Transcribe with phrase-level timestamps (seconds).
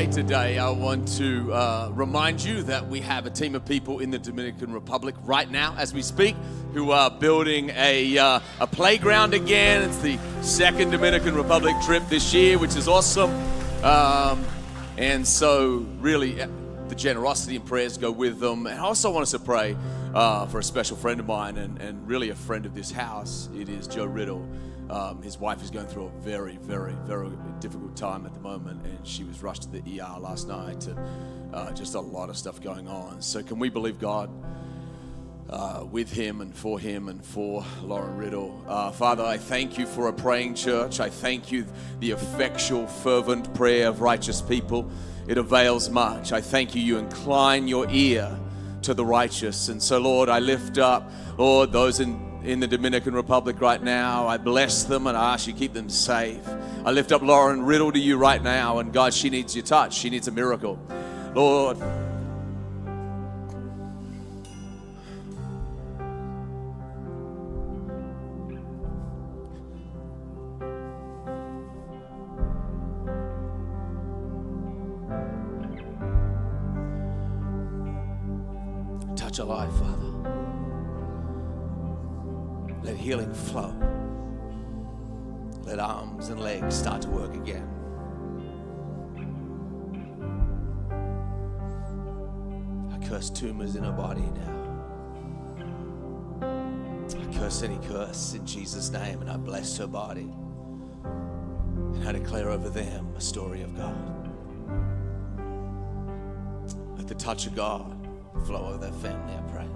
[0.00, 3.98] Pray today, I want to uh, remind you that we have a team of people
[3.98, 6.36] in the Dominican Republic right now as we speak
[6.72, 9.82] who are building a, uh, a playground again.
[9.82, 13.30] It's the second Dominican Republic trip this year, which is awesome.
[13.84, 14.42] Um,
[14.96, 16.48] and so, really, uh,
[16.88, 18.66] the generosity and prayers go with them.
[18.66, 19.76] And I also want us to pray
[20.14, 23.50] uh, for a special friend of mine and, and really a friend of this house.
[23.54, 24.48] It is Joe Riddle.
[24.90, 28.84] Um, his wife is going through a very, very, very difficult time at the moment,
[28.84, 30.88] and she was rushed to the ER last night.
[31.52, 33.22] Uh, just a lot of stuff going on.
[33.22, 34.30] So, can we believe God?
[35.50, 38.62] uh, with him and for him and for Lauren Riddle.
[38.68, 41.00] Uh, Father, I thank you for a praying church.
[41.00, 41.66] I thank you
[41.98, 44.90] the effectual, fervent prayer of righteous people.
[45.26, 46.32] It avails much.
[46.32, 46.80] I thank you.
[46.80, 48.38] You incline your ear
[48.82, 49.68] to the righteous.
[49.68, 54.26] And so, Lord, I lift up, Lord, those in in the Dominican Republic right now.
[54.26, 56.46] I bless them and I ask you keep them safe.
[56.84, 59.94] I lift up Lauren Riddle to you right now, and God, she needs your touch.
[59.94, 60.78] She needs a miracle.
[61.34, 61.78] Lord,
[79.16, 79.89] touch her life,
[83.30, 83.74] Healing flow.
[85.62, 87.68] Let arms and legs start to work again.
[92.92, 94.56] I curse tumors in her body now.
[97.10, 100.30] I curse any curse in Jesus' name and I bless her body.
[101.04, 104.28] And I declare over them a story of God.
[106.96, 107.96] Let the touch of God
[108.46, 109.68] flow over their family, I pray.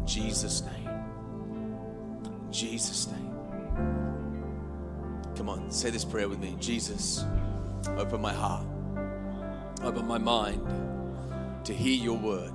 [0.00, 0.83] In Jesus' name.
[2.54, 3.32] Jesus' name.
[5.36, 6.56] Come on, say this prayer with me.
[6.60, 7.24] Jesus,
[7.98, 8.64] open my heart,
[9.82, 10.64] open my mind
[11.64, 12.52] to hear your word,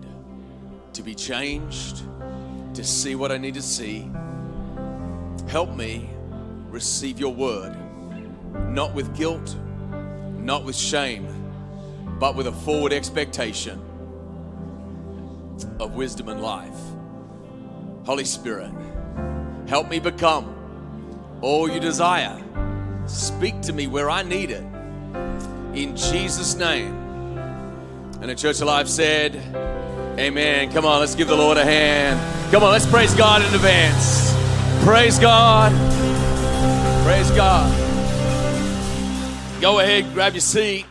[0.94, 2.04] to be changed,
[2.74, 4.10] to see what I need to see.
[5.50, 6.10] Help me
[6.70, 7.76] receive your word,
[8.70, 9.58] not with guilt,
[10.38, 11.28] not with shame,
[12.20, 13.82] but with a forward expectation
[15.78, 16.80] of wisdom and life.
[18.06, 18.72] Holy Spirit,
[19.70, 22.36] help me become all you desire.
[23.06, 24.64] Speak to me where I need it.
[25.76, 26.98] In Jesus' name.
[28.20, 29.36] And the Church Alive said,
[30.18, 30.72] Amen.
[30.74, 32.20] Come on, let's give the Lord a hand.
[32.52, 34.34] Come on, let's praise God in advance.
[34.84, 35.72] Praise God.
[37.06, 37.72] Praise God.
[39.62, 40.88] Go ahead, grab your seat.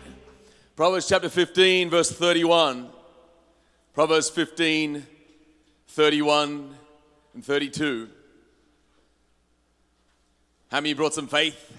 [0.77, 2.89] Proverbs chapter 15, verse 31.
[3.93, 5.05] Proverbs 15,
[5.89, 6.75] 31
[7.35, 8.09] and 32.
[10.71, 11.79] How many brought some faith?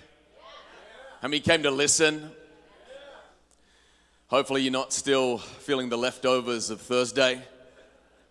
[1.22, 2.32] How many came to listen?
[4.30, 7.40] Hopefully, you're not still feeling the leftovers of Thursday,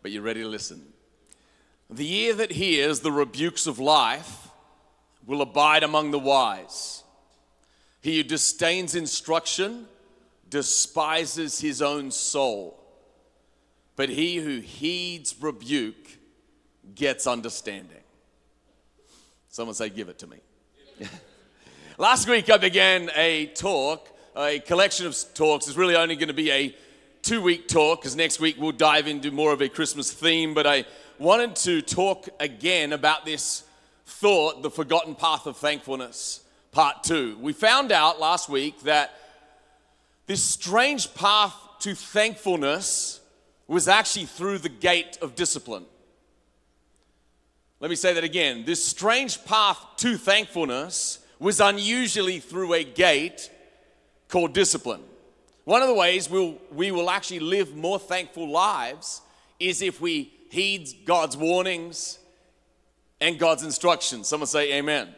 [0.02, 0.84] but you're ready to listen.
[1.88, 4.48] The ear that hears the rebukes of life
[5.24, 7.04] will abide among the wise.
[8.00, 9.86] He who disdains instruction
[10.50, 12.82] despises his own soul,
[13.94, 16.18] but he who heeds rebuke
[16.96, 18.02] gets understanding.
[19.50, 20.38] Someone say, Give it to me.
[21.98, 25.66] Last week, I began a talk, a collection of talks.
[25.66, 26.76] It's really only going to be a
[27.22, 30.54] two week talk because next week we'll dive into more of a Christmas theme.
[30.54, 30.84] But I
[31.18, 33.64] wanted to talk again about this
[34.06, 37.36] thought, the forgotten path of thankfulness, part two.
[37.40, 39.14] We found out last week that
[40.26, 43.20] this strange path to thankfulness
[43.66, 45.86] was actually through the gate of discipline.
[47.80, 48.64] Let me say that again.
[48.64, 53.50] This strange path to thankfulness was unusually through a gate
[54.28, 55.02] called discipline.
[55.64, 59.22] One of the ways we'll, we will actually live more thankful lives
[59.60, 62.18] is if we heed God's warnings
[63.20, 64.26] and God's instructions.
[64.26, 65.14] Someone say amen.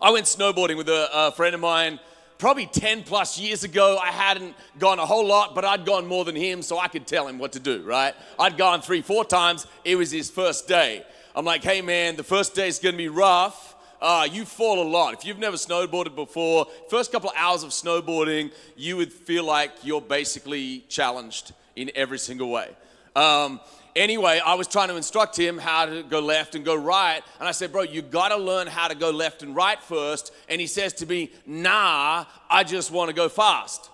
[0.00, 2.00] I went snowboarding with a, a friend of mine
[2.38, 3.98] probably 10 plus years ago.
[4.02, 7.06] I hadn't gone a whole lot, but I'd gone more than him, so I could
[7.06, 8.14] tell him what to do, right?
[8.38, 9.66] I'd gone three, four times.
[9.84, 11.04] It was his first day.
[11.34, 13.74] I'm like, hey man, the first day is gonna be rough.
[14.02, 15.14] uh, you fall a lot.
[15.14, 19.70] If you've never snowboarded before, first couple of hours of snowboarding, you would feel like
[19.84, 22.68] you're basically challenged in every single way.
[23.14, 23.60] Um,
[23.94, 27.22] anyway, I was trying to instruct him how to go left and go right.
[27.38, 30.32] And I said, Bro, you got to learn how to go left and right first.
[30.48, 33.88] And he says to me, Nah, I just want to go fast.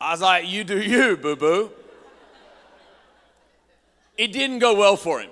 [0.00, 1.72] I was like, You do you, boo boo.
[4.18, 5.30] It didn't go well for him.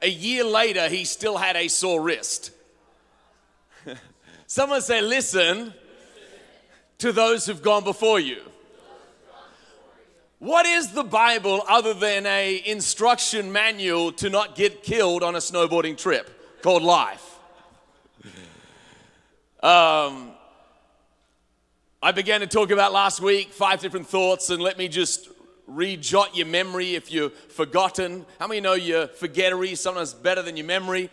[0.00, 2.52] A year later, he still had a sore wrist.
[4.46, 5.74] Someone say, Listen
[6.98, 8.40] to those who've gone before you.
[10.38, 15.38] What is the Bible other than a instruction manual to not get killed on a
[15.38, 17.38] snowboarding trip called life?
[19.60, 20.30] Um,
[22.00, 25.28] I began to talk about last week five different thoughts, and let me just
[25.70, 28.24] rejot your memory if you've forgotten.
[28.38, 31.10] How many know your forgettery sometimes better than your memory?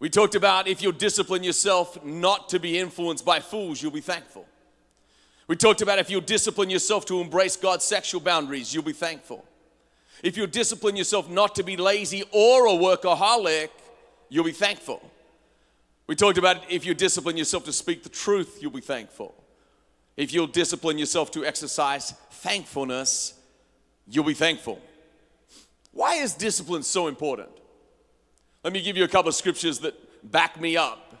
[0.00, 4.00] We talked about if you'll discipline yourself not to be influenced by fools, you'll be
[4.00, 4.46] thankful.
[5.48, 9.44] We talked about if you'll discipline yourself to embrace God's sexual boundaries, you'll be thankful.
[10.22, 13.70] If you'll discipline yourself not to be lazy or a workaholic,
[14.28, 15.00] you'll be thankful.
[16.06, 19.34] We talked about if you discipline yourself to speak the truth, you'll be thankful.
[20.18, 23.34] If you'll discipline yourself to exercise thankfulness,
[24.08, 24.80] you'll be thankful.
[25.92, 27.50] Why is discipline so important?
[28.64, 29.94] Let me give you a couple of scriptures that
[30.28, 31.14] back me up.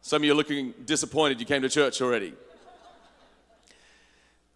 [0.00, 2.32] Some of you are looking disappointed you came to church already.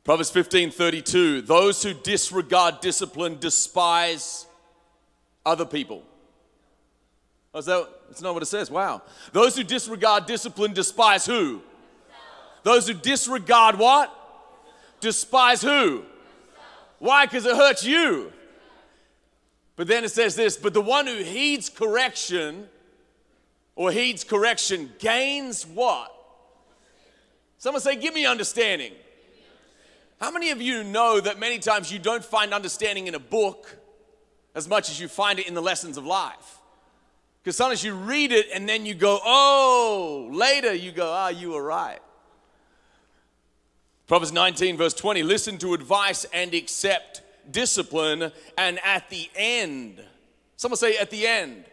[0.02, 1.42] Proverbs 15 32.
[1.42, 4.46] Those who disregard discipline despise
[5.44, 6.04] other people.
[7.52, 8.70] Oh, that, that's not what it says.
[8.70, 9.02] Wow.
[9.32, 11.60] Those who disregard discipline despise who?
[12.62, 14.14] Those who disregard what?
[15.00, 16.04] Despise who?
[16.98, 17.26] Why?
[17.26, 18.32] Because it hurts you.
[19.76, 22.68] But then it says this, but the one who heeds correction
[23.76, 26.12] or heeds correction gains what?
[27.58, 28.92] Someone say, give me understanding.
[30.20, 33.78] How many of you know that many times you don't find understanding in a book
[34.56, 36.58] as much as you find it in the lessons of life?
[37.42, 41.50] Because sometimes you read it and then you go, oh, later you go, ah, you
[41.50, 42.00] were right.
[44.08, 47.20] Proverbs 19, verse 20 listen to advice and accept
[47.50, 50.02] discipline, and at the end,
[50.56, 51.66] someone say, at the end.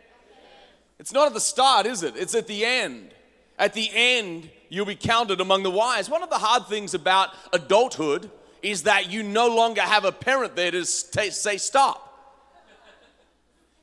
[0.99, 2.15] It's not at the start, is it?
[2.17, 3.13] It's at the end.
[3.57, 6.09] At the end, you'll be counted among the wise.
[6.09, 8.29] One of the hard things about adulthood
[8.61, 12.01] is that you no longer have a parent there to say stop.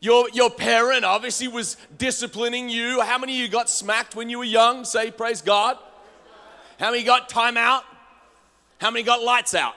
[0.01, 3.01] Your, your parent obviously was disciplining you.
[3.01, 4.85] How many of you got smacked when you were young?
[4.85, 5.79] Say, praise God.
[6.79, 7.85] How many got time out?
[8.83, 9.77] How many got lights out?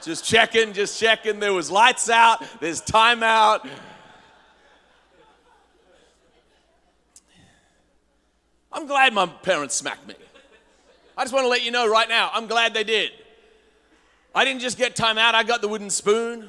[0.00, 1.40] Just checking, just checking.
[1.40, 3.66] There was lights out, there's time out.
[8.70, 10.14] I'm glad my parents smacked me.
[11.18, 13.10] I just want to let you know right now, I'm glad they did.
[14.32, 16.48] I didn't just get time out, I got the wooden spoon,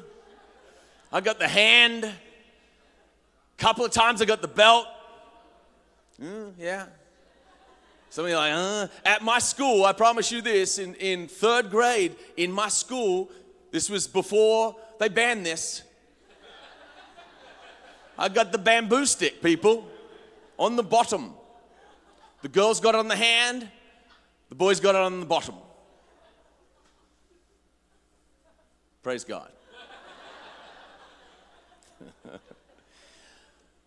[1.12, 2.03] I got the hand.
[2.03, 2.13] A
[3.57, 4.86] Couple of times I got the belt.
[6.21, 6.86] Mm, yeah.
[8.17, 8.87] Some of you like, uh.
[9.05, 13.29] At my school, I promise you this, in, in third grade, in my school,
[13.69, 15.83] this was before they banned this.
[18.17, 19.87] I got the bamboo stick, people,
[20.57, 21.35] on the bottom.
[22.41, 23.69] The girls got it on the hand,
[24.49, 25.53] the boys got it on the bottom.
[29.03, 29.51] Praise God.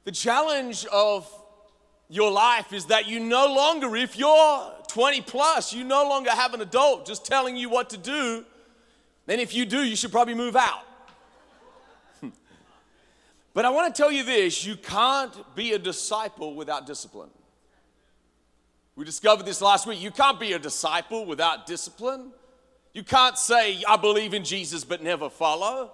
[0.05, 1.29] The challenge of
[2.11, 6.53] your life is that you no longer, if you're 20 plus, you no longer have
[6.53, 8.45] an adult just telling you what to do.
[9.27, 10.83] Then, if you do, you should probably move out.
[13.55, 17.31] but I want to tell you this you can't be a disciple without discipline.
[18.97, 20.03] We discovered this last week.
[20.03, 22.33] You can't be a disciple without discipline.
[22.93, 25.93] You can't say, I believe in Jesus, but never follow.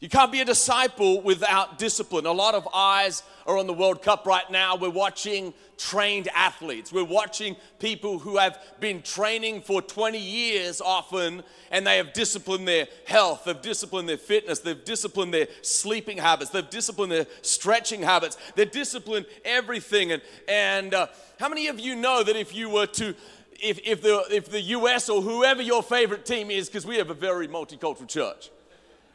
[0.00, 2.26] You can't be a disciple without discipline.
[2.26, 4.76] A lot of eyes are on the World Cup right now.
[4.76, 6.92] We're watching trained athletes.
[6.92, 12.66] We're watching people who have been training for 20 years often, and they have disciplined
[12.66, 18.02] their health, they've disciplined their fitness, they've disciplined their sleeping habits, they've disciplined their stretching
[18.02, 20.12] habits, they've disciplined everything.
[20.12, 21.06] And, and uh,
[21.38, 23.14] how many of you know that if you were to
[23.58, 27.08] if, if, the, if the US or whoever your favorite team is, because we have
[27.08, 28.50] a very multicultural church,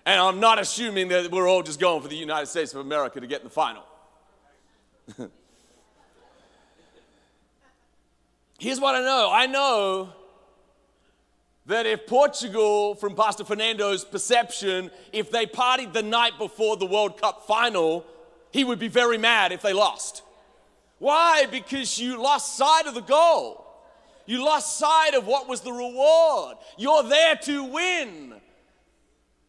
[0.06, 3.20] and I'm not assuming that we're all just going for the United States of America
[3.20, 3.84] to get in the final.
[8.60, 10.14] Here's what I know I know
[11.66, 17.22] that if Portugal, from Pastor Fernando's perception, if they partied the night before the World
[17.22, 18.06] Cup final,
[18.52, 20.24] he would be very mad if they lost.
[21.00, 21.46] Why?
[21.50, 23.66] Because you lost sight of the goal.
[24.26, 26.58] You lost sight of what was the reward.
[26.78, 28.34] You're there to win.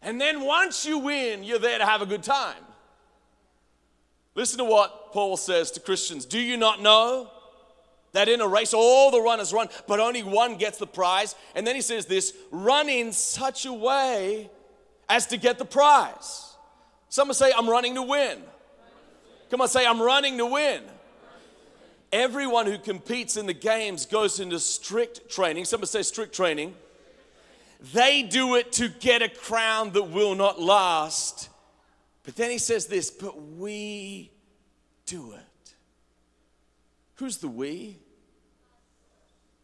[0.00, 2.62] And then once you win, you're there to have a good time.
[4.34, 7.30] Listen to what Paul says to Christians Do you not know
[8.12, 11.34] that in a race all the runners run, but only one gets the prize?
[11.54, 14.50] And then he says this run in such a way
[15.08, 16.54] as to get the prize.
[17.08, 18.38] Someone say, I'm running to win.
[19.50, 20.82] Come on, say, I'm running to win.
[22.10, 25.66] Everyone who competes in the games goes into strict training.
[25.66, 26.74] Someone say strict training.
[27.92, 31.50] They do it to get a crown that will not last.
[32.24, 34.30] But then he says this, but we
[35.06, 35.74] do it.
[37.16, 37.98] Who's the we?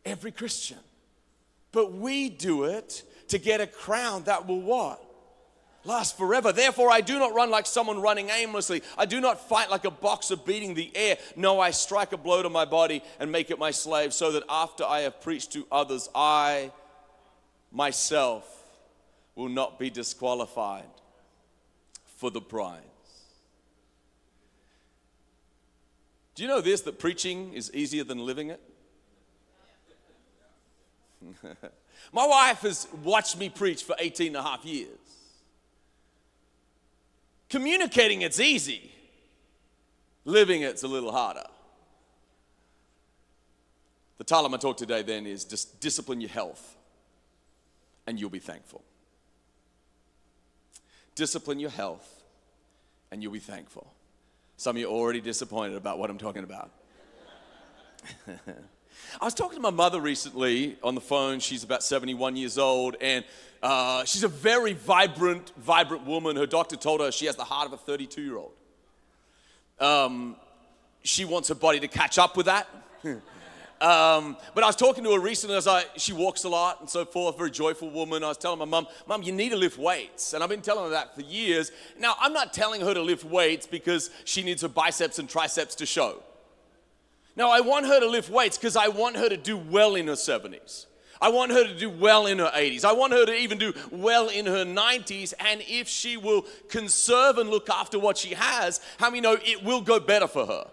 [0.05, 0.79] Every Christian.
[1.71, 5.05] But we do it to get a crown that will what?
[5.89, 6.53] last forever.
[6.53, 8.83] Therefore, I do not run like someone running aimlessly.
[8.97, 11.17] I do not fight like a boxer beating the air.
[11.35, 14.45] No, I strike a blow to my body and make it my slave, so that
[14.49, 16.71] after I have preached to others, I
[17.73, 18.45] myself
[19.35, 20.85] will not be disqualified
[22.19, 22.83] for the prize.
[26.35, 28.61] Do you know this that preaching is easier than living it?
[32.13, 34.99] My wife has watched me preach for 18 and a half years.
[37.49, 38.91] Communicating it's easy,
[40.25, 41.47] living it's a little harder.
[44.19, 46.77] The title of my talk today then is just discipline your health
[48.09, 48.83] and you'll be thankful.
[51.19, 52.23] Discipline your health
[53.11, 53.93] and you'll be thankful.
[54.57, 56.71] Some of you are already disappointed about what I'm talking about.
[58.29, 61.41] I was talking to my mother recently on the phone.
[61.41, 63.25] She's about 71 years old, and
[63.65, 66.37] uh, she's a very vibrant, vibrant woman.
[66.37, 68.53] Her doctor told her she has the heart of a 32 year old.
[69.81, 70.37] Um,
[71.03, 72.69] she wants her body to catch up with that.
[73.81, 75.55] um, but I was talking to her recently.
[75.55, 78.25] I was like, she walks a lot and so forth, very joyful woman.
[78.25, 80.33] I was telling my mum, Mum, you need to lift weights.
[80.33, 81.71] And I've been telling her that for years.
[81.99, 85.77] Now, I'm not telling her to lift weights because she needs her biceps and triceps
[85.77, 86.23] to show.
[87.37, 90.09] Now, I want her to lift weights because I want her to do well in
[90.09, 90.87] her 70s.
[91.21, 92.85] I want her to do well in her 80s.
[92.85, 95.35] I want her to even do well in her 90s.
[95.39, 99.63] And if she will conserve and look after what she has, how many know it
[99.63, 100.67] will go better for her?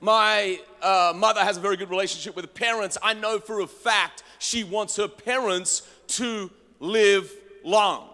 [0.00, 2.96] My uh, mother has a very good relationship with parents.
[3.02, 7.32] I know for a fact she wants her parents to live
[7.64, 8.08] long.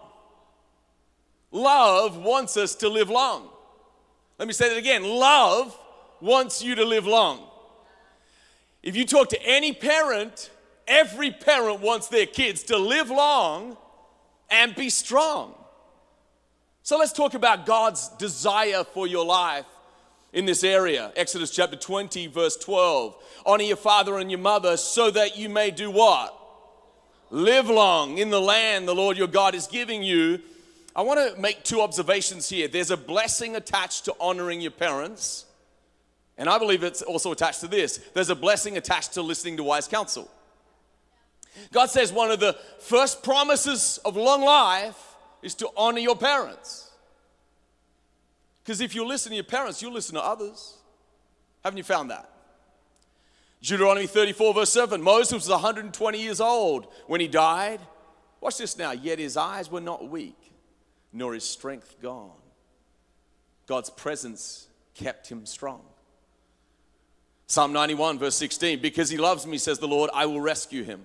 [1.51, 3.49] Love wants us to live long.
[4.39, 5.03] Let me say that again.
[5.03, 5.77] Love
[6.19, 7.47] wants you to live long.
[8.83, 10.49] If you talk to any parent,
[10.87, 13.77] Every parent wants their kids to live long
[14.49, 15.55] and be strong.
[16.83, 19.65] So let's talk about God's desire for your life
[20.35, 21.13] in this area.
[21.15, 23.15] Exodus chapter 20, verse 12.
[23.45, 26.37] Honor your father and your mother so that you may do what?
[27.31, 30.41] Live long in the land the Lord your God is giving you.
[30.93, 32.67] I want to make two observations here.
[32.67, 35.45] There's a blessing attached to honoring your parents,
[36.37, 37.97] and I believe it's also attached to this.
[38.13, 40.29] There's a blessing attached to listening to wise counsel.
[41.71, 46.84] God says one of the first promises of long life is to honor your parents.
[48.65, 50.79] Because if you listen to your parents, you'll listen to others.
[51.63, 52.27] Haven't you found that?
[53.61, 57.79] Deuteronomy 34, verse 7 Moses was 120 years old when he died.
[58.41, 58.91] Watch this now.
[58.91, 60.51] Yet his eyes were not weak,
[61.13, 62.31] nor his strength gone.
[63.67, 65.81] God's presence kept him strong.
[67.45, 71.03] Psalm 91, verse 16 Because he loves me, says the Lord, I will rescue him.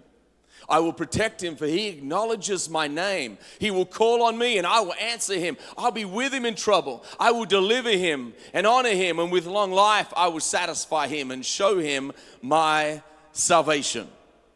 [0.71, 3.39] I will protect him, for he acknowledges my name.
[3.59, 5.57] He will call on me, and I will answer him.
[5.77, 7.05] I'll be with him in trouble.
[7.19, 11.33] I will deliver him and honor him, and with long life I will satisfy him
[11.33, 14.07] and show him my salvation.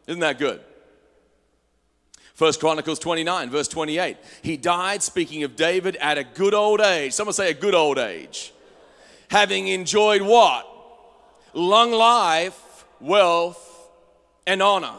[0.07, 0.61] Isn't that good?
[2.33, 4.17] First Chronicles 29, verse 28.
[4.41, 7.13] He died, speaking of David, at a good old age.
[7.13, 8.53] Someone say a good old age.
[9.29, 10.67] Having enjoyed what?
[11.53, 13.89] Long life, wealth,
[14.45, 14.95] and honor.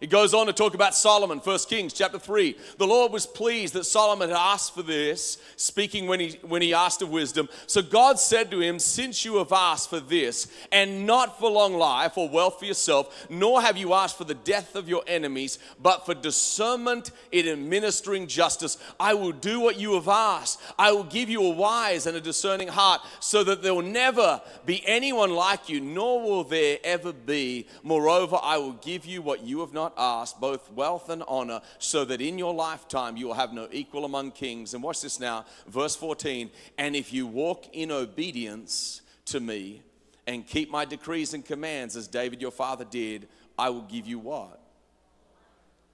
[0.00, 2.56] It goes on to talk about Solomon, 1 Kings chapter 3.
[2.78, 6.72] The Lord was pleased that Solomon had asked for this, speaking when he, when he
[6.72, 7.50] asked of wisdom.
[7.66, 11.74] So God said to him, Since you have asked for this, and not for long
[11.74, 15.58] life or wealth for yourself, nor have you asked for the death of your enemies,
[15.82, 20.62] but for discernment in administering justice, I will do what you have asked.
[20.78, 24.40] I will give you a wise and a discerning heart, so that there will never
[24.64, 27.66] be anyone like you, nor will there ever be.
[27.82, 31.60] Moreover, I will give you what you have not not ask both wealth and honor,
[31.78, 34.74] so that in your lifetime you will have no equal among kings.
[34.74, 36.50] And watch this now, verse 14.
[36.78, 39.82] And if you walk in obedience to me
[40.26, 43.28] and keep my decrees and commands, as David your father did,
[43.58, 44.60] I will give you what?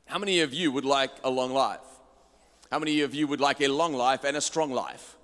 [0.06, 1.80] How many of you would like a long life?
[2.70, 5.16] How many of you would like a long life and a strong life?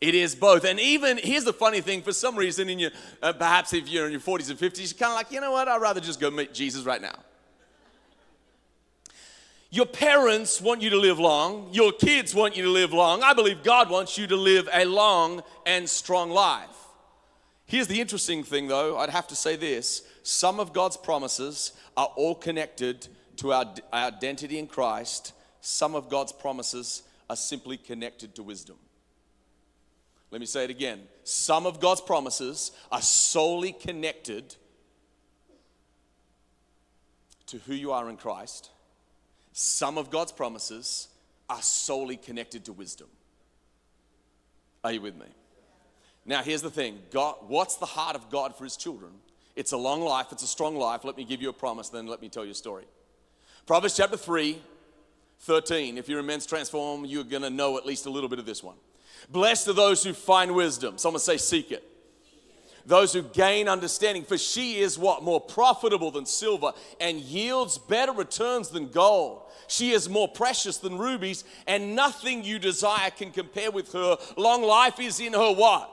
[0.00, 0.64] It is both.
[0.64, 2.90] And even, here's the funny thing for some reason, in your,
[3.22, 5.52] uh, perhaps if you're in your 40s and 50s, you're kind of like, you know
[5.52, 7.14] what, I'd rather just go meet Jesus right now.
[9.72, 11.70] Your parents want you to live long.
[11.72, 13.22] Your kids want you to live long.
[13.22, 16.68] I believe God wants you to live a long and strong life.
[17.64, 18.98] Here's the interesting thing, though.
[18.98, 23.64] I'd have to say this some of God's promises are all connected to our,
[23.94, 28.76] our identity in Christ, some of God's promises are simply connected to wisdom.
[30.30, 31.00] Let me say it again.
[31.24, 34.54] Some of God's promises are solely connected
[37.46, 38.68] to who you are in Christ.
[39.52, 41.08] Some of God's promises
[41.48, 43.08] are solely connected to wisdom.
[44.84, 45.26] Are you with me?
[46.24, 49.12] Now, here's the thing God, what's the heart of God for his children?
[49.54, 51.04] It's a long life, it's a strong life.
[51.04, 52.84] Let me give you a promise, then let me tell you a story.
[53.66, 54.60] Proverbs chapter 3,
[55.40, 55.98] 13.
[55.98, 58.46] If you're in men's transform, you're going to know at least a little bit of
[58.46, 58.76] this one.
[59.28, 60.98] Blessed are those who find wisdom.
[60.98, 61.84] Someone say, seek it.
[62.84, 65.22] Those who gain understanding, for she is what?
[65.22, 69.42] More profitable than silver and yields better returns than gold.
[69.68, 74.16] She is more precious than rubies, and nothing you desire can compare with her.
[74.36, 75.90] Long life is in her what?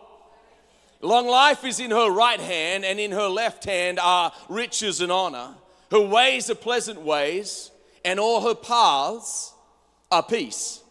[1.01, 5.11] Long life is in her right hand, and in her left hand are riches and
[5.11, 5.55] honor.
[5.91, 7.71] Her ways are pleasant ways,
[8.03, 9.53] and all her paths
[10.11, 10.81] are peace.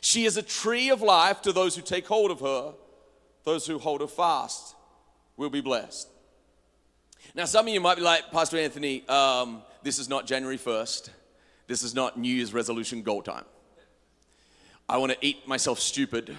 [0.00, 2.72] She is a tree of life to those who take hold of her.
[3.44, 4.73] Those who hold her fast
[5.36, 6.08] will be blessed.
[7.34, 11.10] Now, some of you might be like, Pastor Anthony, um, this is not January 1st.
[11.66, 13.44] This is not New Year's resolution goal time.
[14.88, 16.36] I want to eat myself stupid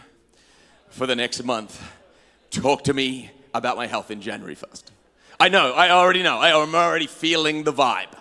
[0.90, 1.82] for the next month.
[2.52, 4.84] Talk to me about my health in January 1st.
[5.40, 6.38] I know, I already know.
[6.38, 8.16] I am already feeling the vibe,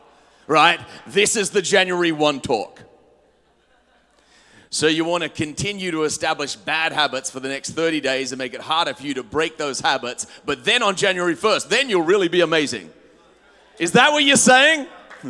[0.46, 0.80] right?
[1.06, 2.82] This is the January 1 talk.
[4.74, 8.40] So you want to continue to establish bad habits for the next 30 days and
[8.40, 10.26] make it harder for you to break those habits.
[10.44, 12.90] But then on January 1st, then you'll really be amazing.
[13.78, 14.88] Is that what you're saying?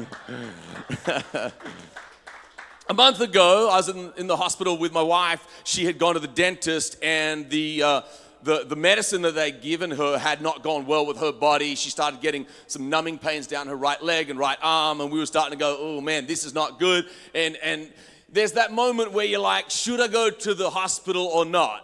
[2.88, 5.46] a month ago, I was in, in, the hospital with my wife.
[5.64, 8.00] She had gone to the dentist, and the uh,
[8.44, 11.74] the, the medicine that they'd given her had not gone well with her body.
[11.74, 15.18] She started getting some numbing pains down her right leg and right arm, and we
[15.18, 17.06] were starting to go, oh man, this is not good.
[17.34, 17.90] And, and
[18.34, 21.80] there's that moment where you're like, should I go to the hospital or not?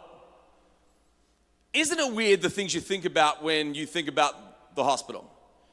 [1.72, 5.24] Isn't it weird the things you think about when you think about the hospital?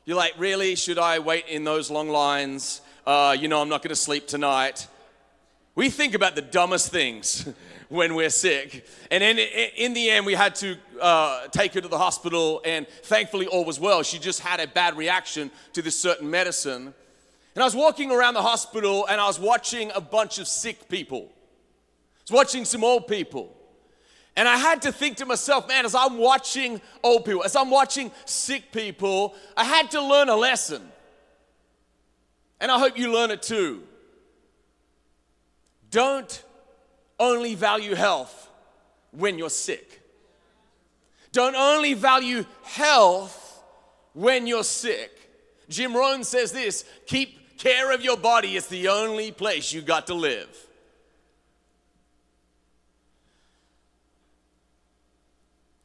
[0.05, 0.75] You're like, really?
[0.75, 2.81] Should I wait in those long lines?
[3.05, 4.87] Uh, you know, I'm not going to sleep tonight.
[5.73, 7.49] We think about the dumbest things.
[7.89, 8.85] when we're sick.
[9.09, 12.87] And in, in the end, we had to uh, take her to the hospital, and
[13.03, 14.03] thankfully, all was well.
[14.03, 16.93] She just had a bad reaction to this certain medicine.
[17.57, 20.87] And I was walking around the hospital, and I was watching a bunch of sick
[20.89, 21.31] people.
[21.31, 23.51] I was watching some old people.
[24.35, 27.71] And I had to think to myself, man, as I'm watching old people, as I'm
[27.71, 30.87] watching sick people, I had to learn a lesson.
[32.59, 33.81] And I hope you learn it too.
[35.89, 36.43] Don't
[37.19, 38.51] only value health
[39.09, 40.03] when you're sick.
[41.31, 43.63] Don't only value health
[44.13, 45.09] when you're sick.
[45.69, 50.07] Jim Rohn says this keep care of your body, it's the only place you got
[50.07, 50.49] to live.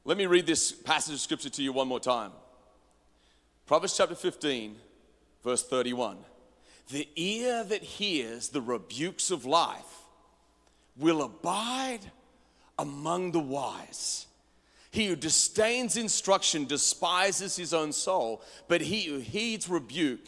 [0.04, 2.32] Let me read this passage of scripture to you one more time.
[3.66, 4.76] Proverbs chapter 15,
[5.44, 6.18] verse 31.
[6.90, 10.02] The ear that hears the rebukes of life
[10.96, 12.00] will abide
[12.78, 14.26] among the wise.
[14.90, 20.26] He who disdains instruction despises his own soul, but he who heeds rebuke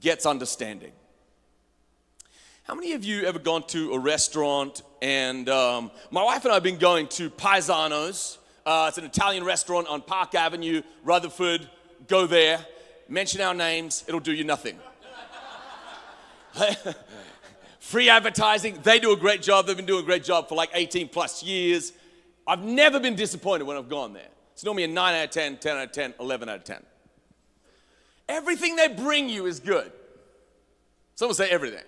[0.00, 0.92] gets understanding.
[2.64, 6.54] How many of you ever gone to a restaurant and um, my wife and I
[6.54, 8.38] have been going to Paisano's.
[8.66, 11.68] Uh, it's an Italian restaurant on Park Avenue, Rutherford.
[12.08, 12.64] Go there,
[13.08, 14.78] mention our names, it'll do you nothing.
[17.78, 18.78] free advertising.
[18.82, 19.66] They do a great job.
[19.66, 21.92] They've been doing a great job for like 18 plus years.
[22.46, 24.28] I've never been disappointed when I've gone there.
[24.52, 26.82] It's normally a 9 out of 10, 10 out of 10, 11 out of 10.
[28.28, 29.90] Everything they bring you is good.
[31.14, 31.84] Someone say everything.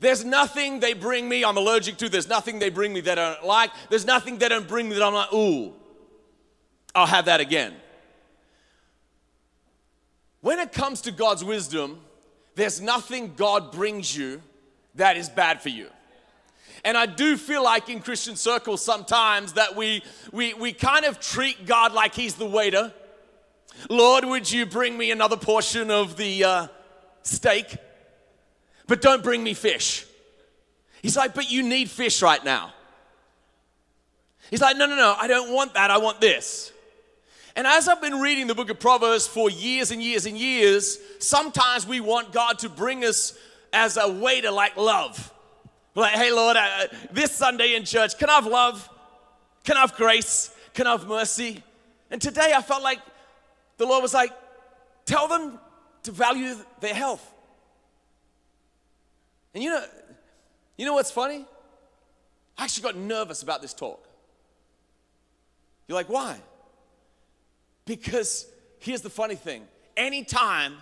[0.00, 2.08] There's nothing they bring me I'm allergic to.
[2.08, 3.70] There's nothing they bring me that I don't like.
[3.88, 5.72] There's nothing they don't bring me that I'm like, ooh,
[6.94, 7.74] I'll have that again.
[10.40, 12.00] When it comes to God's wisdom,
[12.54, 14.42] there's nothing God brings you
[14.94, 15.88] that is bad for you.
[16.84, 21.20] And I do feel like in Christian circles sometimes that we, we, we kind of
[21.20, 22.92] treat God like He's the waiter.
[23.88, 26.66] Lord, would you bring me another portion of the uh,
[27.22, 27.76] steak?
[28.86, 30.06] But don't bring me fish.
[31.02, 32.72] He's like, but you need fish right now.
[34.50, 35.90] He's like, no, no, no, I don't want that.
[35.90, 36.72] I want this.
[37.56, 40.98] And as I've been reading the book of Proverbs for years and years and years,
[41.18, 43.36] sometimes we want God to bring us
[43.72, 45.32] as a waiter like love.
[45.94, 48.88] Like, hey, Lord, uh, this Sunday in church, can I have love?
[49.64, 50.54] Can I have grace?
[50.74, 51.62] Can I have mercy?
[52.10, 53.00] And today I felt like
[53.76, 54.32] the Lord was like,
[55.04, 55.58] tell them
[56.04, 57.34] to value their health.
[59.54, 59.84] And you know,
[60.76, 61.44] you know what's funny?
[62.58, 64.06] I actually got nervous about this talk.
[65.88, 66.38] You're like, why?
[67.84, 68.46] Because
[68.78, 69.62] here's the funny thing
[69.96, 70.74] anytime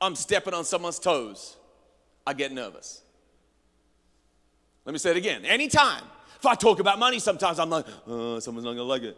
[0.00, 1.56] I'm stepping on someone's toes,
[2.26, 3.02] I get nervous.
[4.84, 5.44] Let me say it again.
[5.44, 6.02] Anytime.
[6.38, 9.16] If I talk about money, sometimes I'm like, oh, someone's not gonna like it.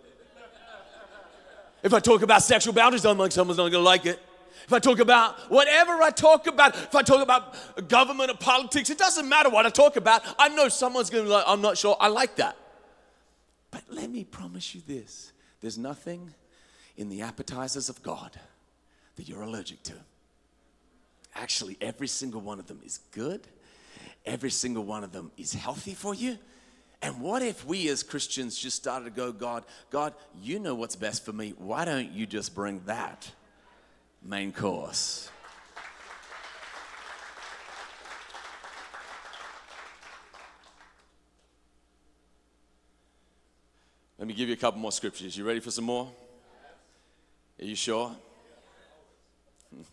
[1.87, 4.21] If I talk about sexual boundaries, I'm like, someone's not gonna like it.
[4.65, 8.91] If I talk about whatever I talk about, if I talk about government or politics,
[8.91, 10.23] it doesn't matter what I talk about.
[10.37, 12.57] I know someone's gonna be like, I'm not sure I like that.
[13.71, 16.35] But let me promise you this there's nothing
[16.97, 18.33] in the appetizers of God
[19.15, 19.95] that you're allergic to.
[21.37, 23.47] Actually, every single one of them is good
[24.27, 26.37] every single one of them is healthy for you?
[27.07, 30.97] And what if we as Christians just started to go, God, God, you know what's
[30.97, 31.55] best for me.
[31.57, 33.31] Why don't you just bring that
[34.25, 35.31] main course?
[44.19, 45.37] Let me give you a couple more scriptures.
[45.37, 46.11] You ready for some more?
[47.61, 48.17] Are you sure?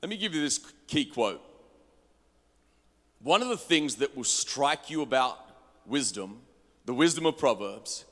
[0.00, 1.49] Let me give you this key quote.
[3.22, 5.38] One of the things that will strike you about
[5.86, 6.40] wisdom,
[6.86, 8.04] the wisdom of Proverbs,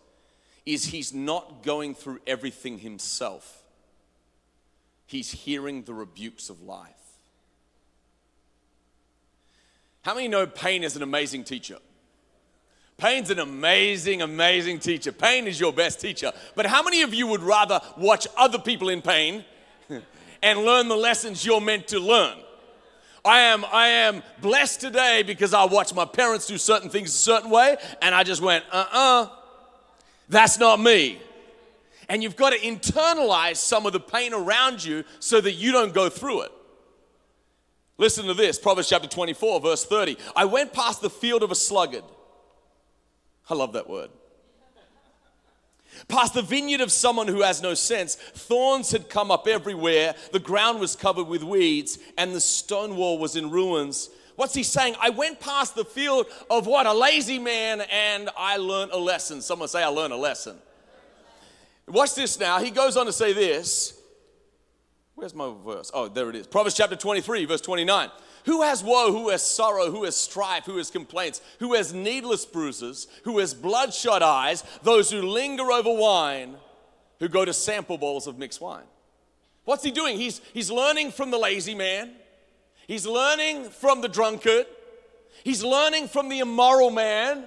[0.67, 3.63] is he's not going through everything himself.
[5.07, 6.93] He's hearing the rebukes of life.
[10.03, 11.79] How many know pain is an amazing teacher?
[12.99, 15.13] Pain's an amazing, amazing teacher.
[15.13, 16.33] Pain is your best teacher.
[16.55, 19.45] But how many of you would rather watch other people in pain
[20.43, 22.37] and learn the lessons you're meant to learn?
[23.29, 27.19] I am, I am blessed today because I watched my parents do certain things a
[27.19, 29.29] certain way, and I just went, uh uh-uh, uh,
[30.31, 31.21] that's not me.
[32.09, 35.93] And you've got to internalize some of the pain around you so that you don't
[35.93, 36.53] go through it.
[37.99, 40.17] Listen to this Proverbs chapter 24, verse 30.
[40.35, 42.05] I went past the field of a sluggard.
[43.51, 44.09] I love that word.
[46.07, 50.39] Past the vineyard of someone who has no sense, thorns had come up everywhere, the
[50.39, 54.11] ground was covered with weeds, and the stone wall was in ruins.
[54.37, 54.95] What's he saying?
[55.01, 56.87] I went past the field of what?
[56.87, 59.43] A lazy man, and I learned a lesson.
[59.43, 60.57] Someone say, I learned a lesson.
[61.89, 62.61] Watch this now.
[62.61, 64.01] He goes on to say this.
[65.17, 65.91] Where's my verse?
[65.93, 66.47] Oh, there it is.
[66.47, 68.11] Proverbs chapter 23, verse 29.
[68.45, 69.13] Who has woe?
[69.13, 69.91] Who has sorrow?
[69.91, 70.65] Who has strife?
[70.65, 71.41] Who has complaints?
[71.61, 73.07] Who has needless bruises?
[73.25, 74.65] Who has bloodshot eyes?
[74.83, 76.57] Those who linger over wine,
[77.21, 78.87] who go to sample bowls of mixed wine.
[79.65, 80.17] What's he doing?
[80.17, 82.13] He's, he's learning from the lazy man,
[82.87, 84.67] he's learning from the drunkard,
[85.45, 87.45] he's learning from the immoral man,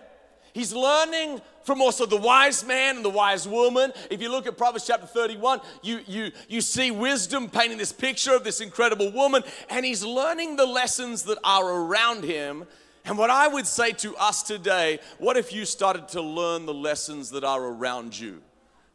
[0.54, 3.94] he's learning from also the wise man and the wise woman.
[4.10, 8.36] If you look at Proverbs chapter 31, you, you, you see wisdom painting this picture
[8.36, 12.66] of this incredible woman, and he's learning the lessons that are around him.
[13.06, 16.74] And what I would say to us today, what if you started to learn the
[16.74, 18.42] lessons that are around you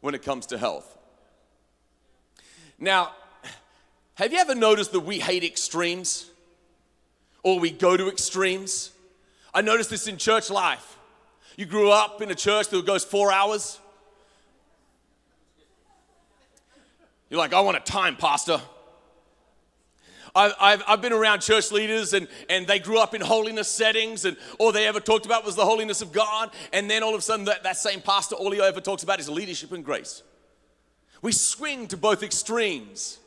[0.01, 0.97] when it comes to health?
[2.79, 3.11] Now,
[4.15, 6.29] have you ever noticed that we hate extremes?
[7.43, 8.91] Or we go to extremes?
[9.53, 10.96] I noticed this in church life.
[11.57, 13.79] You grew up in a church that goes four hours.
[17.29, 18.61] You're like, I want a time, Pastor.
[20.35, 24.37] I've, I've, been around church leaders and, and they grew up in holiness settings and
[24.59, 26.51] all they ever talked about was the holiness of God.
[26.71, 29.19] And then all of a sudden, that, that same pastor, all he ever talks about
[29.19, 30.21] is leadership and grace.
[31.23, 33.17] We swing to both extremes.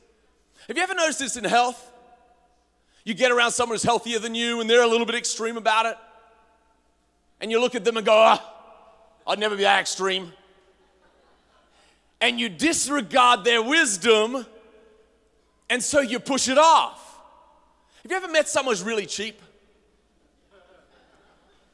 [0.68, 1.84] Have you ever noticed this in health?
[3.04, 5.86] You get around someone who's healthier than you and they're a little bit extreme about
[5.86, 5.96] it
[7.40, 8.38] and you look at them and go, oh,
[9.26, 10.32] I'd never be that extreme.
[12.20, 14.44] And you disregard their wisdom,
[15.70, 17.18] and so you push it off.
[18.02, 19.40] Have you ever met someone who's really cheap?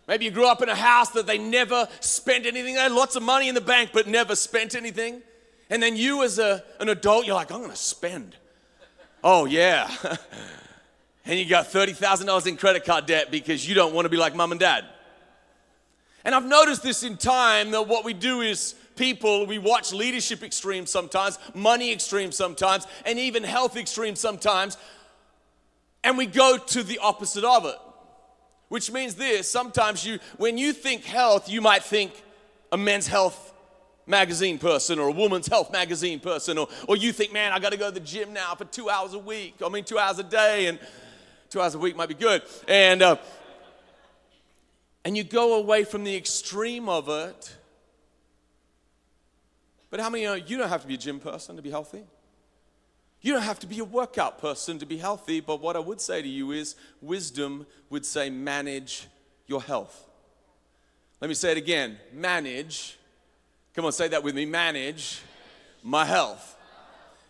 [0.09, 2.75] Maybe you grew up in a house that they never spent anything.
[2.75, 5.21] They had lots of money in the bank, but never spent anything.
[5.69, 8.37] And then you, as a, an adult, you're like, I'm going to spend.
[9.25, 9.91] Oh, yeah.
[11.25, 14.37] and you got $30,000 in credit card debt because you don't want to be like
[14.37, 14.85] mom and dad.
[16.27, 20.43] And I've noticed this in time that what we do is people, we watch leadership
[20.43, 24.77] extremes sometimes, money extremes sometimes, and even health extremes sometimes,
[26.03, 27.77] and we go to the opposite of it.
[28.71, 32.11] Which means this sometimes you, when you think health, you might think
[32.73, 33.55] a men's health
[34.05, 37.77] magazine person or a woman's health magazine person, or, or you think, man, I gotta
[37.77, 40.25] go to the gym now for two hours a week, I mean, two hours a
[40.25, 40.81] day, and
[41.51, 42.43] two hours a week might be good.
[42.67, 43.17] And, uh,
[45.07, 47.57] and you go away from the extreme of it.
[49.89, 52.03] But how many know you don't have to be a gym person to be healthy?
[53.21, 56.01] You don't have to be a workout person to be healthy, but what I would
[56.01, 59.07] say to you is wisdom would say manage
[59.47, 60.09] your health.
[61.21, 62.99] Let me say it again manage.
[63.77, 65.23] Come on, say that with me manage
[65.85, 66.57] my health.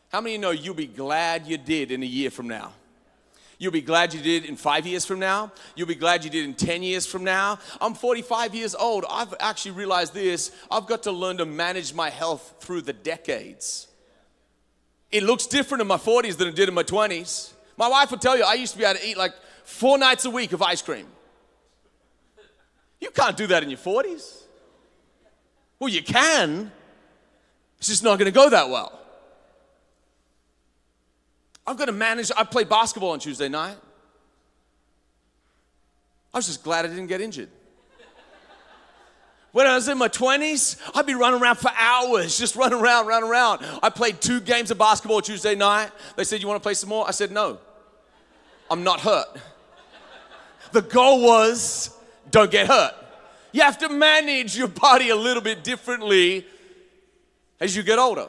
[0.09, 2.73] How many you know you'll be glad you did in a year from now?
[3.59, 5.51] You'll be glad you did in five years from now.
[5.75, 7.59] You'll be glad you did in 10 years from now.
[7.81, 9.07] I'm 45 years old.
[9.09, 10.53] I've actually realized this.
[10.71, 13.89] I've got to learn to manage my health through the decades.
[15.11, 17.53] It looks different in my 40s than it did in my 20s.
[17.79, 19.33] My wife will tell you, I used to be able to eat like
[19.65, 21.07] four nights a week of ice cream.
[23.01, 24.43] You can't do that in your 40s.
[25.79, 26.73] Well, you can,
[27.79, 28.96] it's just not going to go that well.
[31.67, 32.31] I've got to manage.
[32.37, 33.77] I played basketball on Tuesday night.
[36.33, 37.49] I was just glad I didn't get injured.
[39.53, 43.07] When I was in my 20s, I'd be running around for hours, just running around,
[43.07, 43.65] running around.
[43.83, 45.91] I played two games of basketball Tuesday night.
[46.15, 47.09] They said, You want to play some more?
[47.09, 47.59] I said, No.
[48.71, 49.29] I'm not hurt.
[50.73, 51.97] The goal was
[52.31, 52.93] don't get hurt.
[53.53, 56.45] You have to manage your body a little bit differently
[57.59, 58.29] as you get older.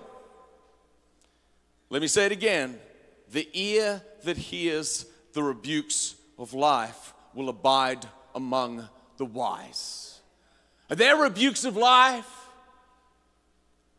[1.89, 2.79] Let me say it again
[3.31, 8.87] the ear that hears the rebukes of life will abide among
[9.17, 10.19] the wise.
[10.89, 12.29] Are there rebukes of life?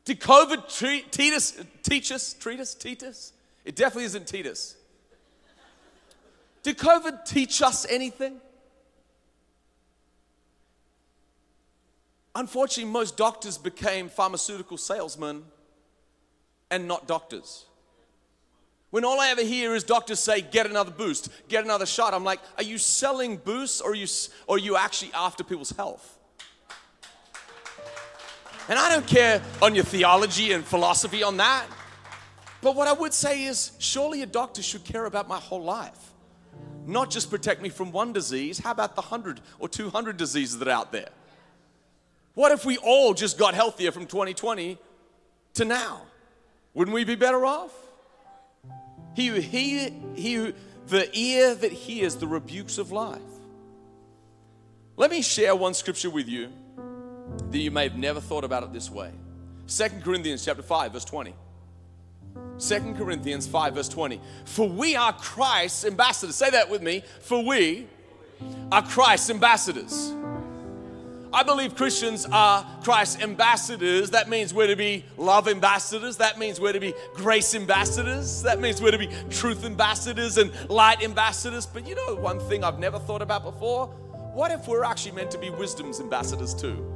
[0.04, 3.32] Did COVID treat, teach us, teach us, treat us, teach us?
[3.64, 4.76] It definitely isn't Titus.
[6.62, 8.40] Did COVID teach us anything?
[12.34, 15.44] Unfortunately, most doctors became pharmaceutical salesmen
[16.70, 17.66] and not doctors.
[18.90, 22.24] When all I ever hear is doctors say, get another boost, get another shot, I'm
[22.24, 24.07] like, are you selling boosts or are you,
[24.46, 26.18] or are you actually after people's health?
[28.68, 31.66] And I don't care on your theology and philosophy on that.
[32.61, 36.12] But what I would say is, surely a doctor should care about my whole life.
[36.87, 38.59] Not just protect me from one disease.
[38.59, 41.11] How about the 100 or 200 diseases that are out there?
[42.35, 44.79] What if we all just got healthier from 2020
[45.55, 46.03] to now?
[46.72, 47.72] Wouldn't we be better off?
[49.18, 50.52] He who, he, he who,
[50.87, 53.18] the ear that hears the rebukes of life.
[54.96, 56.52] Let me share one scripture with you
[57.50, 59.11] that you may have never thought about it this way.
[59.66, 61.35] Second Corinthians chapter 5, verse 20.
[62.61, 64.20] 2 Corinthians 5, verse 20.
[64.44, 66.37] For we are Christ's ambassadors.
[66.37, 67.02] Say that with me.
[67.20, 67.88] For we
[68.70, 70.12] are Christ's ambassadors.
[71.32, 74.10] I believe Christians are Christ's ambassadors.
[74.10, 76.16] That means we're to be love ambassadors.
[76.16, 78.42] That means we're to be grace ambassadors.
[78.42, 81.66] That means we're to be truth ambassadors and light ambassadors.
[81.66, 83.88] But you know, one thing I've never thought about before?
[84.32, 86.94] What if we're actually meant to be wisdom's ambassadors too?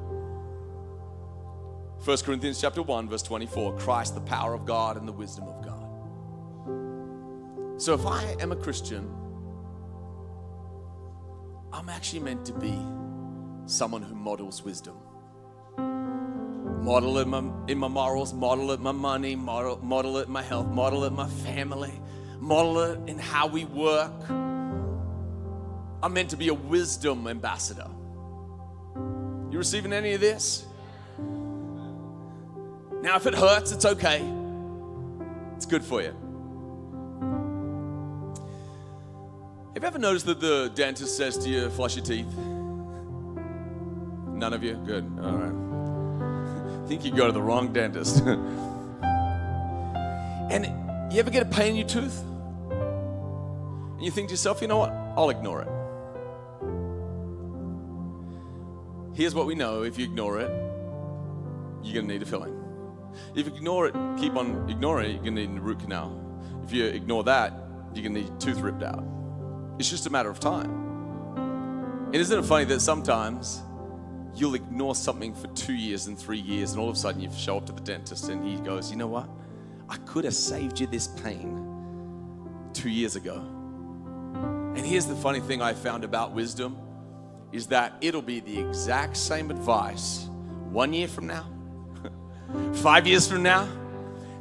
[2.04, 5.64] 1 Corinthians chapter 1 verse 24 Christ the power of God and the wisdom of
[5.64, 5.78] God.
[7.80, 9.08] So if I am a Christian
[11.72, 12.78] I'm actually meant to be
[13.66, 14.96] someone who models wisdom.
[16.82, 20.42] Model it in my, in my morals, model it my money, model, model it my
[20.42, 21.92] health, model it my family,
[22.40, 24.28] model it in how we work.
[26.02, 27.88] I'm meant to be a wisdom ambassador.
[29.50, 30.66] You receiving any of this?
[33.02, 34.22] Now, if it hurts, it's okay.
[35.56, 36.16] It's good for you.
[39.74, 42.26] Have you ever noticed that the dentist says to you, flush your teeth?
[44.42, 44.74] None of you?
[44.74, 45.04] Good.
[45.22, 45.54] All right.
[46.82, 48.22] I think you go to the wrong dentist.
[50.50, 50.66] and
[51.12, 52.20] you ever get a pain in your tooth?
[52.72, 54.90] And you think to yourself, you know what?
[55.16, 55.68] I'll ignore it.
[59.14, 60.50] Here's what we know if you ignore it,
[61.84, 62.60] you're going to need a filling.
[63.36, 66.20] If you ignore it, keep on ignoring it, you're going to need a root canal.
[66.64, 67.52] If you ignore that,
[67.94, 69.04] you're going to need tooth ripped out.
[69.78, 70.72] It's just a matter of time.
[72.06, 73.62] And isn't it funny that sometimes
[74.42, 77.30] you'll ignore something for two years and three years, and all of a sudden you
[77.30, 79.28] show up to the dentist and he goes, You know what?
[79.88, 81.64] I could have saved you this pain
[82.72, 83.36] two years ago.
[84.74, 86.76] And here's the funny thing I found about wisdom
[87.52, 90.28] is that it'll be the exact same advice
[90.70, 91.46] one year from now,
[92.72, 93.68] five years from now,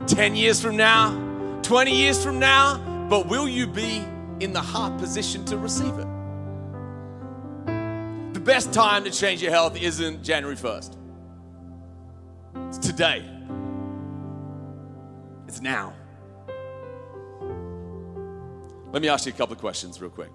[0.08, 4.04] 10 years from now, 20 years from now, but will you be
[4.40, 6.08] in the heart position to receive it?
[8.42, 10.98] The best time to change your health isn't January 1st,
[12.70, 13.24] it's today,
[15.48, 15.94] it's now.
[18.92, 20.32] Let me ask you a couple of questions, real quick.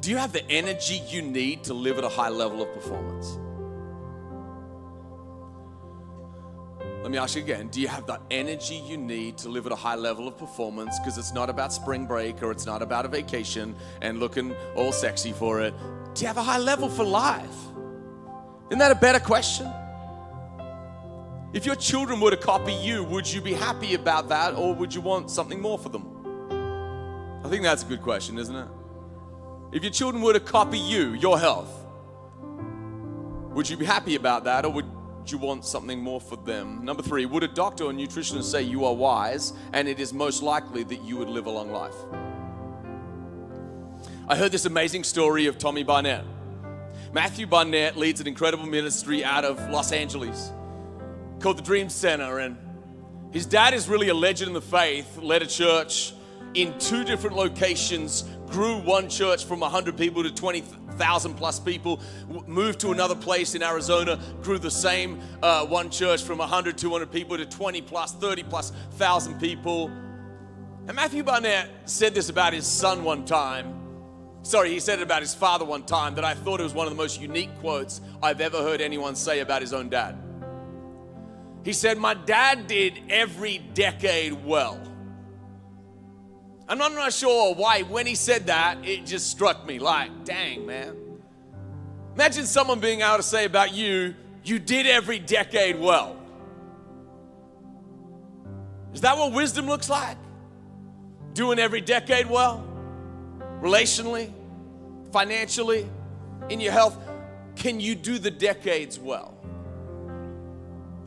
[0.00, 3.38] Do you have the energy you need to live at a high level of performance?
[7.02, 9.72] Let me ask you again do you have the energy you need to live at
[9.72, 10.98] a high level of performance?
[10.98, 14.92] Because it's not about spring break or it's not about a vacation and looking all
[14.92, 15.72] sexy for it.
[16.14, 17.56] Do you have a high level for life?
[18.68, 19.72] Isn't that a better question?
[21.54, 24.94] If your children were to copy you, would you be happy about that or would
[24.94, 26.06] you want something more for them?
[27.42, 28.68] I think that's a good question, isn't it?
[29.72, 31.72] If your children were to copy you, your health,
[33.54, 34.86] would you be happy about that or would
[35.30, 36.84] you want something more for them?
[36.84, 40.42] Number three, would a doctor or nutritionist say you are wise and it is most
[40.42, 41.94] likely that you would live a long life?
[44.28, 46.24] I heard this amazing story of Tommy Barnett.
[47.12, 50.52] Matthew Barnett leads an incredible ministry out of Los Angeles
[51.40, 52.38] called the Dream Center.
[52.38, 52.56] And
[53.32, 56.12] his dad is really a legend in the faith, led a church
[56.54, 60.89] in two different locations, grew one church from 100 people to 20,000
[61.34, 62.00] plus people,
[62.46, 67.10] moved to another place in Arizona, grew the same uh, one church from 100, 200
[67.10, 69.88] people to 20 plus, 30 plus thousand people.
[70.86, 73.76] And Matthew Barnett said this about his son one time.
[74.42, 76.86] Sorry, he said it about his father one time that I thought it was one
[76.86, 80.16] of the most unique quotes I've ever heard anyone say about his own dad.
[81.64, 84.80] He said, My dad did every decade well.
[86.70, 90.24] I'm not, I'm not sure why, when he said that, it just struck me like,
[90.24, 90.94] dang, man.
[92.14, 96.16] Imagine someone being able to say about you, you did every decade well.
[98.94, 100.16] Is that what wisdom looks like?
[101.32, 102.64] Doing every decade well?
[103.60, 104.32] Relationally,
[105.10, 105.88] financially,
[106.50, 106.96] in your health?
[107.56, 109.36] Can you do the decades well?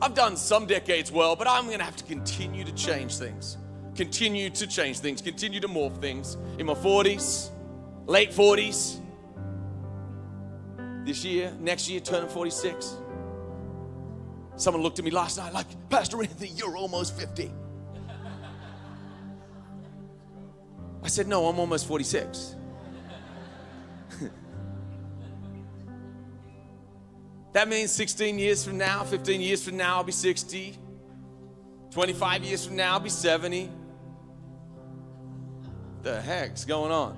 [0.02, 3.56] I've done some decades well, but I'm gonna have to continue to change things
[3.94, 6.36] continue to change things, continue to morph things.
[6.58, 7.50] In my 40s,
[8.06, 9.00] late 40s,
[11.04, 12.96] this year, next year, turning 46.
[14.56, 17.52] Someone looked at me last night like, Pastor Anthony, you're almost 50.
[21.02, 22.54] I said, No, I'm almost 46.
[27.52, 30.78] that means 16 years from now, 15 years from now, I'll be 60.
[31.90, 33.70] 25 years from now, I'll be 70
[36.04, 37.16] the heck's going on?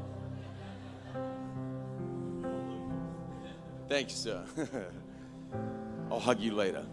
[3.88, 4.44] Thank you, sir.
[6.10, 6.86] I'll hug you later.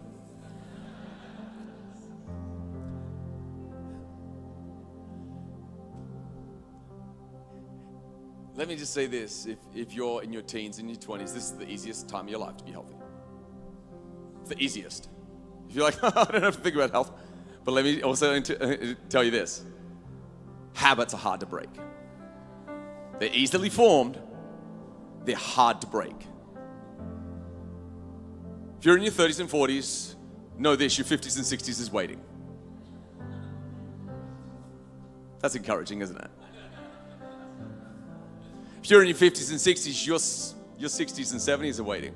[8.56, 11.44] Let me just say this if, if you're in your teens and your 20s, this
[11.44, 12.94] is the easiest time of your life to be healthy.
[14.40, 15.08] It's the easiest.
[15.68, 17.12] If you're like, I don't have to think about health,
[17.64, 19.64] but let me also uh, tell you this
[20.74, 21.70] habits are hard to break.
[23.18, 24.20] They're easily formed,
[25.24, 26.14] they're hard to break.
[28.78, 30.14] If you're in your 30s and 40s,
[30.58, 32.20] know this your 50s and 60s is waiting.
[35.40, 36.30] That's encouraging, isn't it?
[38.82, 40.18] If you're in your 50s and 60s, your,
[40.78, 42.14] your 60s and 70s are waiting.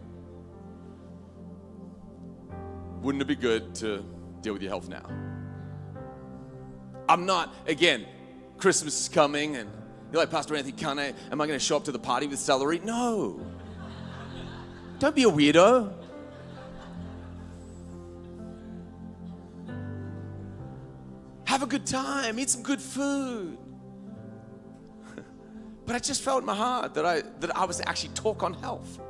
[3.01, 4.05] Wouldn't it be good to
[4.43, 5.07] deal with your health now?
[7.09, 8.05] I'm not, again,
[8.59, 9.71] Christmas is coming and
[10.13, 12.27] you're like, Pastor Anthony, can I, am I going to show up to the party
[12.27, 12.81] with celery?
[12.81, 13.41] No.
[14.99, 15.93] Don't be a weirdo.
[21.45, 23.59] Have a good time, eat some good food.
[25.87, 28.55] but I just felt in my heart that I, that I was actually talk on
[28.55, 29.01] health.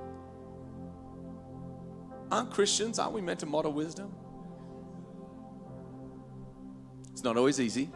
[2.30, 4.14] Aren't Christians, aren't we meant to model wisdom?
[7.12, 7.90] It's not always easy.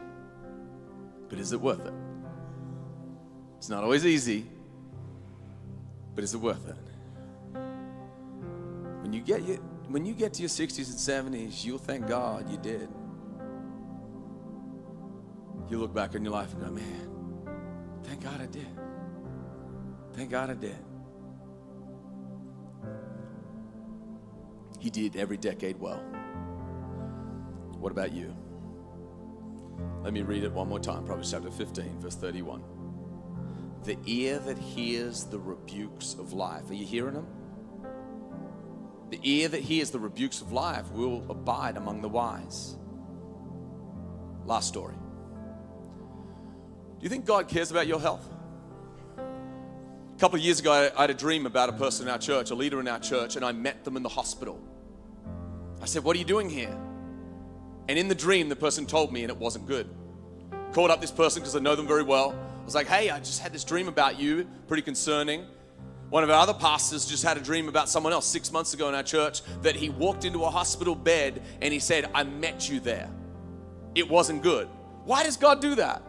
[1.33, 1.95] But is it worth it?
[3.57, 4.45] It's not always easy,
[6.15, 6.77] but is it worth it?
[9.01, 9.41] When you get
[9.89, 12.87] when you get to your 60s and 70s, you'll thank God you did.
[15.71, 17.09] You look back on your life and go, man,
[18.05, 18.69] thank God I did.
[20.13, 20.77] Thank God I did.
[24.81, 26.03] He did every decade well.
[27.79, 28.37] What about you?
[30.03, 32.63] Let me read it one more time Proverbs chapter 15, verse 31.
[33.85, 36.71] The ear that hears the rebukes of life.
[36.71, 37.27] Are you hearing them?
[39.11, 42.77] The ear that hears the rebukes of life will abide among the wise.
[44.45, 44.95] Last story.
[46.99, 48.29] Do you think God cares about your health?
[49.19, 52.51] A couple of years ago, I had a dream about a person in our church,
[52.51, 54.61] a leader in our church, and I met them in the hospital.
[55.81, 56.77] I said, What are you doing here?
[57.89, 59.89] And in the dream, the person told me, and it wasn't good.
[60.73, 62.35] Called up this person because I know them very well.
[62.61, 65.47] I was like, Hey, I just had this dream about you, pretty concerning.
[66.13, 68.89] One of our other pastors just had a dream about someone else six months ago
[68.89, 72.69] in our church that he walked into a hospital bed and he said, I met
[72.69, 73.09] you there.
[73.95, 74.69] It wasn't good.
[75.05, 76.03] Why does God do that?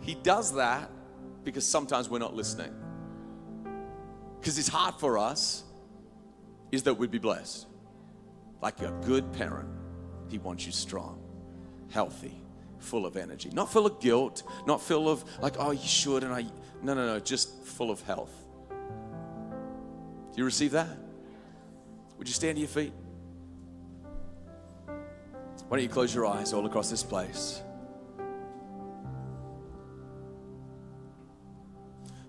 [0.00, 0.90] He does that
[1.44, 2.74] because sometimes we're not listening.
[4.38, 5.64] Because his heart for us
[6.70, 7.66] is that we'd be blessed.
[8.60, 9.68] Like a good parent,
[10.28, 11.20] he wants you strong,
[11.90, 12.34] healthy,
[12.78, 13.50] full of energy.
[13.52, 16.42] Not full of guilt, not full of like, oh, you should, and I,
[16.82, 18.32] no, no, no, just full of health.
[18.70, 20.88] Do you receive that?
[22.18, 22.92] Would you stand to your feet?
[25.68, 27.62] Why don't you close your eyes all across this place?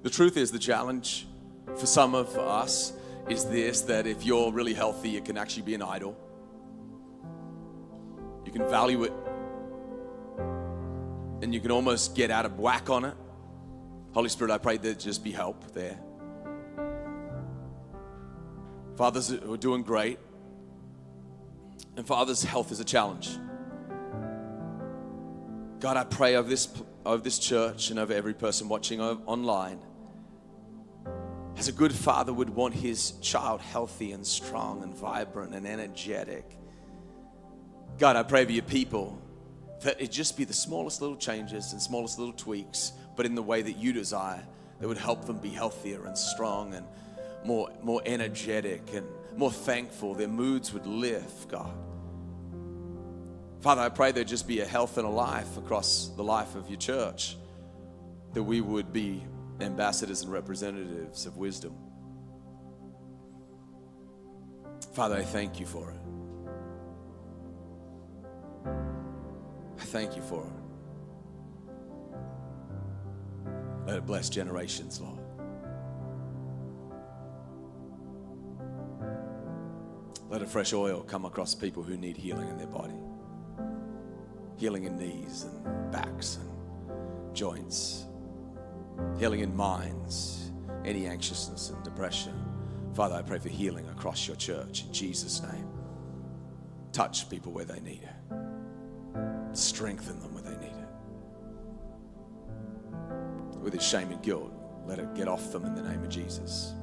[0.03, 1.27] The truth is, the challenge
[1.77, 2.93] for some of us
[3.27, 6.15] is this that if you're really healthy, it can actually be an idol.
[8.55, 9.13] Can value it
[11.41, 13.13] and you can almost get out of whack on it.
[14.13, 15.99] Holy Spirit, I pray that just be help there.
[18.95, 20.17] Fathers are doing great,
[21.97, 23.37] and fathers' health is a challenge.
[25.81, 26.67] God, I pray over this,
[27.05, 29.81] over this church and over every person watching online
[31.57, 36.57] as a good father would want his child healthy and strong and vibrant and energetic.
[37.97, 39.21] God, I pray for your people
[39.81, 43.43] that it just be the smallest little changes and smallest little tweaks, but in the
[43.43, 44.43] way that you desire
[44.79, 46.85] that would help them be healthier and strong and
[47.45, 49.05] more, more energetic and
[49.37, 50.13] more thankful.
[50.13, 51.71] Their moods would lift, God.
[53.61, 56.69] Father, I pray there'd just be a health and a life across the life of
[56.69, 57.37] your church,
[58.33, 59.23] that we would be
[59.61, 61.73] ambassadors and representatives of wisdom.
[64.93, 66.04] Father, I thank you for it.
[69.79, 70.51] I thank you for it.
[73.87, 75.19] Let it bless generations, Lord.
[80.29, 82.99] Let a fresh oil come across people who need healing in their body.
[84.57, 88.05] Healing in knees and backs and joints
[89.17, 90.51] healing in minds,
[90.83, 92.33] any anxiousness and depression.
[92.93, 95.67] Father, I pray for healing across your church in Jesus' name.
[96.91, 98.35] Touch people where they need it,
[99.57, 100.87] strengthen them where they need it.
[103.59, 104.51] With its shame and guilt,
[104.85, 106.73] let it get off them in the name of Jesus.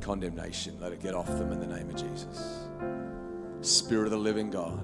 [0.00, 2.66] Condemnation, let it get off them in the name of Jesus.
[3.60, 4.82] Spirit of the living God,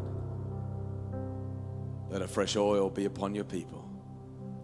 [2.11, 3.85] let a fresh oil be upon your people.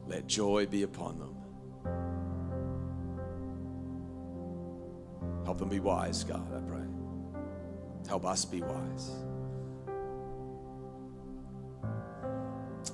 [0.07, 1.35] Let joy be upon them.
[5.45, 6.87] Help them be wise, God, I pray.
[8.09, 9.11] Help us be wise.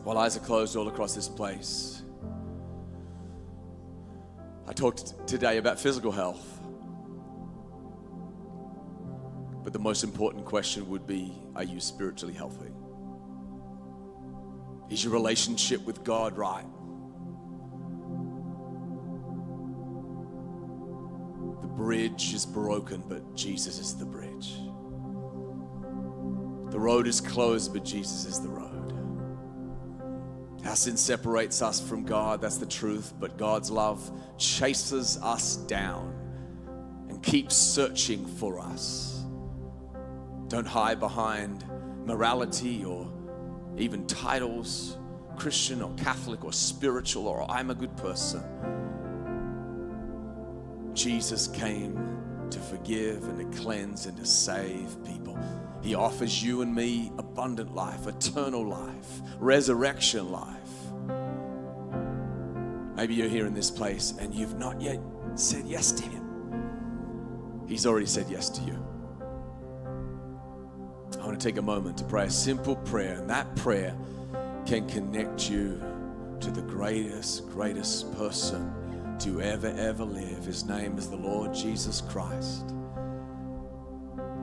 [0.02, 2.02] While eyes are closed all across this place,
[4.66, 6.60] I talked today about physical health.
[9.62, 12.70] But the most important question would be Are you spiritually healthy?
[14.88, 16.64] Is your relationship with God right?
[21.60, 24.54] The bridge is broken, but Jesus is the bridge.
[26.72, 28.99] The road is closed, but Jesus is the road.
[30.66, 36.14] Our sin separates us from God, that's the truth, but God's love chases us down
[37.08, 39.24] and keeps searching for us.
[40.48, 41.64] Don't hide behind
[42.04, 43.10] morality or
[43.78, 44.98] even titles,
[45.36, 48.42] Christian or Catholic or spiritual or I'm a good person.
[50.92, 55.38] Jesus came to forgive and to cleanse and to save people.
[55.82, 60.56] He offers you and me abundant life, eternal life, resurrection life.
[62.96, 64.98] Maybe you're here in this place and you've not yet
[65.34, 67.64] said yes to Him.
[67.66, 68.86] He's already said yes to you.
[71.18, 73.94] I want to take a moment to pray a simple prayer, and that prayer
[74.66, 75.80] can connect you
[76.40, 78.72] to the greatest, greatest person
[79.18, 80.44] to ever, ever live.
[80.44, 82.72] His name is the Lord Jesus Christ.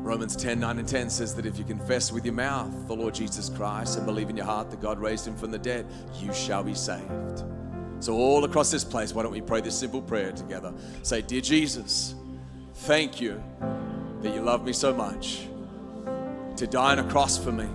[0.08, 3.14] Romans 10 9 and 10 says that if you confess with your mouth the Lord
[3.14, 5.86] Jesus Christ and believe in your heart that God raised him from the dead,
[6.18, 7.44] you shall be saved.
[8.00, 10.74] So, all across this place, why don't we pray this simple prayer together?
[11.04, 12.16] Say, Dear Jesus,
[12.74, 13.44] thank you
[14.22, 15.46] that you love me so much
[16.56, 17.68] to die on a cross for me.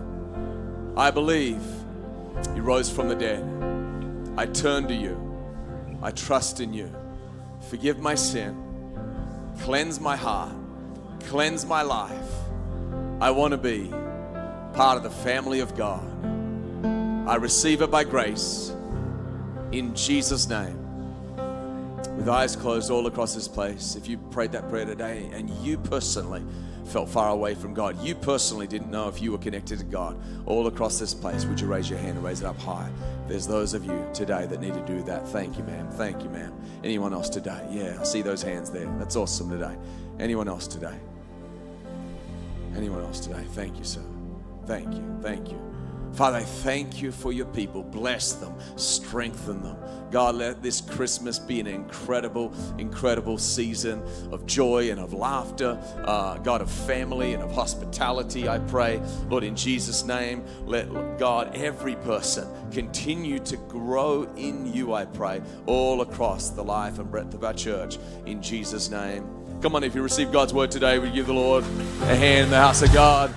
[0.96, 1.60] I believe
[2.56, 3.44] you rose from the dead.
[4.38, 5.18] I turn to you.
[6.02, 6.90] I trust in you.
[7.68, 8.56] Forgive my sin.
[9.60, 10.61] Cleanse my heart.
[11.28, 12.30] Cleanse my life.
[13.20, 13.88] I want to be
[14.74, 16.04] part of the family of God.
[17.28, 18.74] I receive it by grace
[19.70, 20.78] in Jesus' name.
[22.16, 25.78] With eyes closed all across this place, if you prayed that prayer today and you
[25.78, 26.44] personally
[26.86, 30.20] felt far away from God, you personally didn't know if you were connected to God,
[30.44, 32.90] all across this place, would you raise your hand and raise it up high?
[33.28, 35.26] There's those of you today that need to do that.
[35.28, 35.90] Thank you, ma'am.
[35.92, 36.52] Thank you, ma'am.
[36.84, 37.66] Anyone else today?
[37.70, 38.86] Yeah, I see those hands there.
[38.98, 39.76] That's awesome today.
[40.18, 40.98] Anyone else today?
[42.76, 43.44] Anyone else today?
[43.52, 44.02] Thank you, sir.
[44.66, 45.18] Thank you.
[45.22, 45.72] Thank you.
[46.14, 47.82] Father, I thank you for your people.
[47.82, 49.78] Bless them, strengthen them.
[50.10, 55.80] God, let this Christmas be an incredible, incredible season of joy and of laughter.
[56.04, 59.00] Uh, God, of family and of hospitality, I pray.
[59.30, 65.40] Lord, in Jesus' name, let God, every person, continue to grow in you, I pray,
[65.64, 67.96] all across the life and breadth of our church.
[68.26, 69.41] In Jesus' name.
[69.62, 72.50] Come on, if you receive God's word today, we give the Lord a hand in
[72.50, 73.32] the house of God.